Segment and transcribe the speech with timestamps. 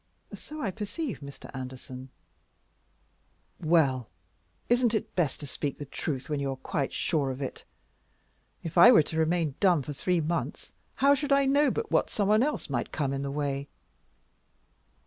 [0.33, 1.51] "So I perceive, Mr.
[1.53, 2.09] Anderson."
[3.59, 4.09] "Well,
[4.67, 7.63] isn't it best to speak the truth when you're quite sure of it?
[8.63, 12.09] If I were to remain dumb for three months, how should I know but what
[12.09, 13.69] some one else might come in the way?"